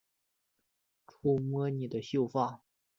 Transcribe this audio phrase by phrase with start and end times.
[1.05, 2.63] 触摸你的秀发